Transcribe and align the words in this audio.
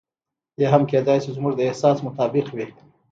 یا 0.61 0.67
هم 0.73 0.83
کېدای 0.91 1.17
شي 1.23 1.31
زموږ 1.37 1.53
د 1.55 1.61
احساس 1.67 1.97
مطابق 2.07 2.45
وي. 2.57 2.67